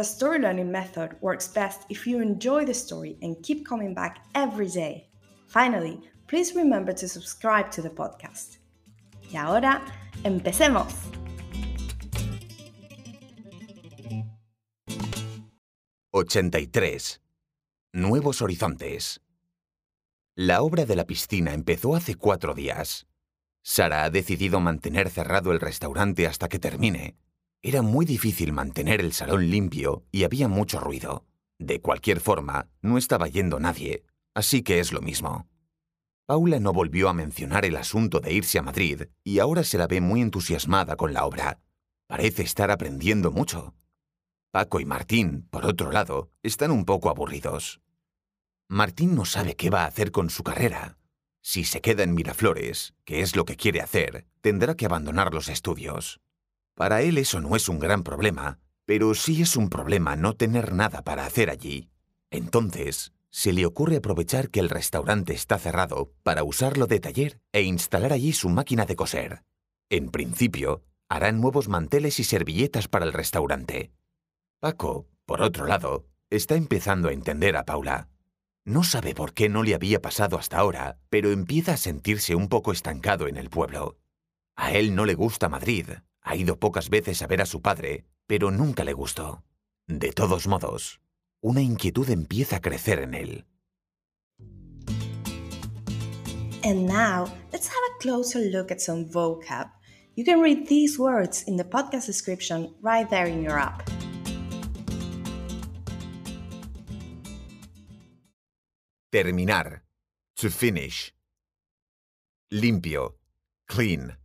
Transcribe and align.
the 0.00 0.04
story 0.04 0.38
learning 0.38 0.72
method 0.72 1.14
works 1.20 1.46
best 1.46 1.84
if 1.90 2.06
you 2.06 2.22
enjoy 2.22 2.64
the 2.64 2.72
story 2.72 3.18
and 3.20 3.36
keep 3.42 3.66
coming 3.66 3.92
back 3.92 4.24
every 4.34 4.66
day. 4.66 5.06
Finally, 5.46 6.00
please 6.26 6.54
remember 6.54 6.90
to 6.90 7.06
subscribe 7.06 7.70
to 7.70 7.82
the 7.82 7.90
podcast. 7.90 8.60
Y 9.30 9.36
ahora, 9.36 9.82
empecemos. 10.24 10.94
¡83! 16.12 17.20
Nuevos 17.92 18.40
horizontes. 18.40 19.20
La 20.34 20.62
obra 20.62 20.86
de 20.86 20.96
la 20.96 21.04
piscina 21.04 21.52
empezó 21.52 21.94
hace 21.94 22.14
cuatro 22.14 22.54
días. 22.54 23.06
Sara 23.62 24.04
ha 24.04 24.10
decidido 24.10 24.60
mantener 24.60 25.10
cerrado 25.10 25.52
el 25.52 25.60
restaurante 25.60 26.26
hasta 26.26 26.48
que 26.48 26.58
termine. 26.58 27.18
Era 27.62 27.82
muy 27.82 28.06
difícil 28.06 28.52
mantener 28.54 29.00
el 29.00 29.12
salón 29.12 29.50
limpio 29.50 30.06
y 30.10 30.24
había 30.24 30.48
mucho 30.48 30.80
ruido. 30.80 31.26
De 31.58 31.82
cualquier 31.82 32.20
forma, 32.20 32.70
no 32.80 32.96
estaba 32.96 33.28
yendo 33.28 33.60
nadie, 33.60 34.04
así 34.34 34.62
que 34.62 34.80
es 34.80 34.92
lo 34.92 35.02
mismo. 35.02 35.46
Paula 36.24 36.58
no 36.58 36.72
volvió 36.72 37.10
a 37.10 37.12
mencionar 37.12 37.66
el 37.66 37.76
asunto 37.76 38.20
de 38.20 38.32
irse 38.32 38.58
a 38.58 38.62
Madrid 38.62 39.02
y 39.24 39.40
ahora 39.40 39.62
se 39.62 39.76
la 39.76 39.86
ve 39.86 40.00
muy 40.00 40.22
entusiasmada 40.22 40.96
con 40.96 41.12
la 41.12 41.26
obra. 41.26 41.60
Parece 42.06 42.44
estar 42.44 42.70
aprendiendo 42.70 43.30
mucho. 43.30 43.74
Paco 44.50 44.80
y 44.80 44.86
Martín, 44.86 45.46
por 45.50 45.66
otro 45.66 45.92
lado, 45.92 46.30
están 46.42 46.70
un 46.70 46.86
poco 46.86 47.10
aburridos. 47.10 47.82
Martín 48.68 49.14
no 49.14 49.26
sabe 49.26 49.54
qué 49.54 49.68
va 49.68 49.82
a 49.82 49.86
hacer 49.86 50.12
con 50.12 50.30
su 50.30 50.44
carrera. 50.44 50.96
Si 51.42 51.64
se 51.64 51.82
queda 51.82 52.04
en 52.04 52.14
Miraflores, 52.14 52.94
que 53.04 53.20
es 53.20 53.36
lo 53.36 53.44
que 53.44 53.56
quiere 53.56 53.82
hacer, 53.82 54.26
tendrá 54.40 54.76
que 54.76 54.86
abandonar 54.86 55.34
los 55.34 55.48
estudios. 55.48 56.20
Para 56.80 57.02
él 57.02 57.18
eso 57.18 57.42
no 57.42 57.56
es 57.56 57.68
un 57.68 57.78
gran 57.78 58.02
problema, 58.02 58.58
pero 58.86 59.14
sí 59.14 59.42
es 59.42 59.54
un 59.54 59.68
problema 59.68 60.16
no 60.16 60.34
tener 60.34 60.72
nada 60.72 61.02
para 61.02 61.26
hacer 61.26 61.50
allí. 61.50 61.90
Entonces, 62.30 63.12
se 63.28 63.52
le 63.52 63.66
ocurre 63.66 63.96
aprovechar 63.96 64.48
que 64.48 64.60
el 64.60 64.70
restaurante 64.70 65.34
está 65.34 65.58
cerrado 65.58 66.14
para 66.22 66.42
usarlo 66.42 66.86
de 66.86 66.98
taller 66.98 67.38
e 67.52 67.60
instalar 67.60 68.14
allí 68.14 68.32
su 68.32 68.48
máquina 68.48 68.86
de 68.86 68.96
coser. 68.96 69.44
En 69.90 70.08
principio, 70.08 70.82
harán 71.10 71.38
nuevos 71.42 71.68
manteles 71.68 72.18
y 72.18 72.24
servilletas 72.24 72.88
para 72.88 73.04
el 73.04 73.12
restaurante. 73.12 73.92
Paco, 74.58 75.06
por 75.26 75.42
otro 75.42 75.66
lado, 75.66 76.06
está 76.30 76.54
empezando 76.54 77.10
a 77.10 77.12
entender 77.12 77.58
a 77.58 77.66
Paula. 77.66 78.08
No 78.64 78.84
sabe 78.84 79.14
por 79.14 79.34
qué 79.34 79.50
no 79.50 79.64
le 79.64 79.74
había 79.74 80.00
pasado 80.00 80.38
hasta 80.38 80.56
ahora, 80.56 80.96
pero 81.10 81.30
empieza 81.30 81.74
a 81.74 81.76
sentirse 81.76 82.34
un 82.34 82.48
poco 82.48 82.72
estancado 82.72 83.28
en 83.28 83.36
el 83.36 83.50
pueblo. 83.50 83.98
A 84.56 84.72
él 84.72 84.94
no 84.94 85.04
le 85.04 85.12
gusta 85.12 85.50
Madrid, 85.50 85.86
ha 86.22 86.36
ido 86.36 86.58
pocas 86.58 86.90
veces 86.90 87.22
a 87.22 87.26
ver 87.26 87.40
a 87.42 87.46
su 87.46 87.60
padre, 87.60 88.04
pero 88.26 88.50
nunca 88.50 88.84
le 88.84 88.92
gustó. 88.92 89.42
De 89.86 90.12
todos 90.12 90.46
modos, 90.46 91.00
una 91.40 91.62
inquietud 91.62 92.08
empieza 92.10 92.56
a 92.56 92.60
crecer 92.60 93.00
en 93.00 93.14
él. 93.14 93.46
And 96.62 96.86
now, 96.86 97.26
let's 97.52 97.68
have 97.68 97.82
a 97.90 97.98
closer 98.00 98.40
look 98.40 98.70
at 98.70 98.80
some 98.80 99.06
vocab. 99.06 99.70
You 100.14 100.24
can 100.24 100.40
read 100.40 100.68
these 100.68 100.98
words 100.98 101.42
in 101.46 101.56
the 101.56 101.64
podcast 101.64 102.06
description 102.06 102.74
right 102.82 103.08
there 103.08 103.26
in 103.26 103.42
your 103.42 103.58
app. 103.58 103.88
Terminar. 109.10 109.82
To 110.36 110.50
finish. 110.50 111.12
Limpio. 112.52 113.14
Clean. 113.66 114.16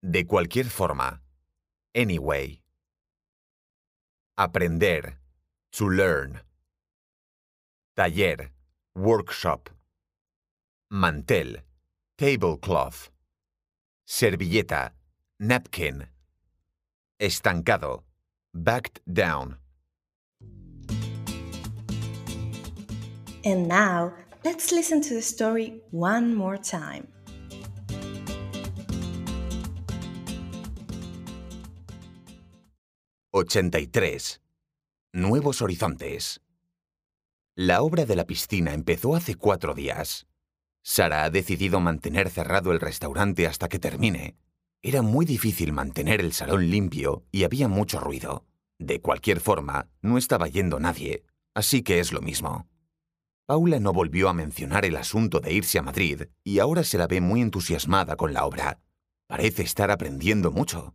De 0.00 0.24
cualquier 0.24 0.64
forma. 0.64 1.20
Anyway. 1.94 2.60
Aprender. 4.36 5.18
To 5.72 5.88
learn. 5.88 6.40
Taller. 7.96 8.50
Workshop. 8.94 9.70
Mantel. 10.90 11.56
Tablecloth. 12.16 13.10
Servilleta. 14.06 14.92
Napkin. 15.40 16.06
Estancado. 17.20 18.04
Backed 18.54 19.00
down. 19.12 19.56
And 23.44 23.66
now, 23.66 24.12
let's 24.44 24.70
listen 24.72 25.00
to 25.02 25.14
the 25.14 25.22
story 25.22 25.80
one 25.90 26.34
more 26.34 26.56
time. 26.56 27.08
¡83! 33.38 34.40
Nuevos 35.12 35.62
horizontes. 35.62 36.40
La 37.54 37.82
obra 37.82 38.04
de 38.04 38.16
la 38.16 38.26
piscina 38.26 38.74
empezó 38.74 39.14
hace 39.14 39.36
cuatro 39.36 39.74
días. 39.74 40.26
Sara 40.82 41.22
ha 41.22 41.30
decidido 41.30 41.78
mantener 41.78 42.30
cerrado 42.30 42.72
el 42.72 42.80
restaurante 42.80 43.46
hasta 43.46 43.68
que 43.68 43.78
termine. 43.78 44.36
Era 44.82 45.02
muy 45.02 45.24
difícil 45.24 45.72
mantener 45.72 46.20
el 46.20 46.32
salón 46.32 46.68
limpio 46.68 47.26
y 47.30 47.44
había 47.44 47.68
mucho 47.68 48.00
ruido. 48.00 48.44
De 48.80 49.00
cualquier 49.00 49.38
forma, 49.38 49.88
no 50.02 50.18
estaba 50.18 50.48
yendo 50.48 50.80
nadie, 50.80 51.22
así 51.54 51.82
que 51.82 52.00
es 52.00 52.12
lo 52.12 52.20
mismo. 52.20 52.66
Paula 53.46 53.78
no 53.78 53.92
volvió 53.92 54.28
a 54.28 54.34
mencionar 54.34 54.84
el 54.84 54.96
asunto 54.96 55.38
de 55.38 55.52
irse 55.52 55.78
a 55.78 55.82
Madrid 55.82 56.22
y 56.42 56.58
ahora 56.58 56.82
se 56.82 56.98
la 56.98 57.06
ve 57.06 57.20
muy 57.20 57.40
entusiasmada 57.40 58.16
con 58.16 58.32
la 58.32 58.44
obra. 58.46 58.80
Parece 59.28 59.62
estar 59.62 59.92
aprendiendo 59.92 60.50
mucho. 60.50 60.92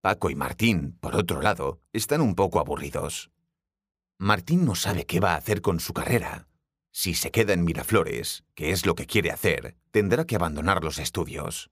Paco 0.00 0.30
y 0.30 0.36
Martín, 0.36 0.96
por 1.00 1.16
otro 1.16 1.42
lado, 1.42 1.80
están 1.92 2.20
un 2.20 2.36
poco 2.36 2.60
aburridos. 2.60 3.32
Martín 4.16 4.64
no 4.64 4.76
sabe 4.76 5.06
qué 5.06 5.18
va 5.18 5.32
a 5.32 5.36
hacer 5.36 5.60
con 5.60 5.80
su 5.80 5.92
carrera. 5.92 6.46
Si 6.92 7.14
se 7.14 7.32
queda 7.32 7.52
en 7.52 7.64
Miraflores, 7.64 8.44
que 8.54 8.70
es 8.70 8.86
lo 8.86 8.94
que 8.94 9.06
quiere 9.06 9.32
hacer, 9.32 9.76
tendrá 9.90 10.24
que 10.24 10.36
abandonar 10.36 10.84
los 10.84 10.98
estudios. 10.98 11.70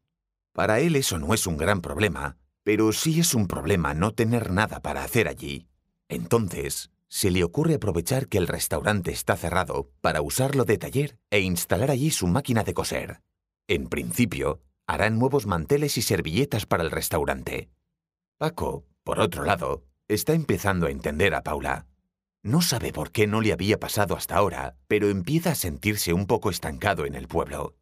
Para 0.52 0.80
él 0.80 0.96
eso 0.96 1.18
no 1.18 1.34
es 1.34 1.46
un 1.46 1.56
gran 1.56 1.80
problema, 1.80 2.36
pero 2.64 2.92
sí 2.92 3.20
es 3.20 3.32
un 3.32 3.46
problema 3.46 3.94
no 3.94 4.12
tener 4.12 4.50
nada 4.50 4.80
para 4.80 5.04
hacer 5.04 5.28
allí. 5.28 5.68
Entonces, 6.08 6.90
se 7.08 7.30
le 7.30 7.44
ocurre 7.44 7.74
aprovechar 7.74 8.26
que 8.26 8.38
el 8.38 8.48
restaurante 8.48 9.12
está 9.12 9.36
cerrado 9.36 9.92
para 10.00 10.20
usarlo 10.20 10.64
de 10.64 10.78
taller 10.78 11.16
e 11.30 11.40
instalar 11.40 11.92
allí 11.92 12.10
su 12.10 12.26
máquina 12.26 12.64
de 12.64 12.74
coser. 12.74 13.22
En 13.68 13.88
principio, 13.88 14.60
harán 14.88 15.18
nuevos 15.18 15.46
manteles 15.46 15.96
y 15.96 16.02
servilletas 16.02 16.66
para 16.66 16.82
el 16.82 16.90
restaurante. 16.90 17.70
Paco, 18.38 18.84
por 19.02 19.18
otro 19.18 19.44
lado, 19.44 19.82
está 20.08 20.34
empezando 20.34 20.86
a 20.86 20.90
entender 20.90 21.34
a 21.34 21.42
Paula. 21.42 21.86
No 22.42 22.60
sabe 22.60 22.92
por 22.92 23.10
qué 23.10 23.26
no 23.26 23.40
le 23.40 23.50
había 23.50 23.80
pasado 23.80 24.14
hasta 24.14 24.36
ahora, 24.36 24.76
pero 24.88 25.08
empieza 25.08 25.52
a 25.52 25.54
sentirse 25.54 26.12
un 26.12 26.26
poco 26.26 26.50
estancado 26.50 27.06
en 27.06 27.14
el 27.14 27.28
pueblo. 27.28 27.76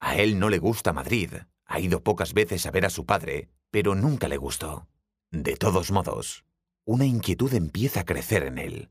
A 0.00 0.16
él 0.16 0.40
no 0.40 0.48
le 0.48 0.58
gusta 0.58 0.92
Madrid, 0.92 1.32
ha 1.66 1.78
ido 1.78 2.02
pocas 2.02 2.34
veces 2.34 2.66
a 2.66 2.72
ver 2.72 2.84
a 2.84 2.90
su 2.90 3.06
padre, 3.06 3.48
pero 3.70 3.94
nunca 3.94 4.26
le 4.26 4.38
gustó. 4.38 4.88
De 5.30 5.54
todos 5.54 5.92
modos, 5.92 6.44
una 6.84 7.06
inquietud 7.06 7.54
empieza 7.54 8.00
a 8.00 8.04
crecer 8.04 8.42
en 8.42 8.58
él. 8.58 8.90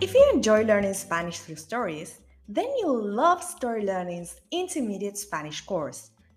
If 0.00 0.12
you 0.12 0.24
enjoy 0.34 0.64
learning 0.64 0.94
Spanish 0.94 1.38
through 1.38 1.58
stories, 1.58 2.20
then 2.52 2.66
you'll 2.82 3.14
love 3.14 3.42
Story 3.42 3.84
Learning's 3.84 4.40
intermediate 4.50 5.16
Spanish 5.16 5.64
course, 5.64 6.10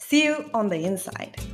See 0.00 0.24
you 0.24 0.50
on 0.52 0.68
the 0.68 0.84
inside. 0.84 1.49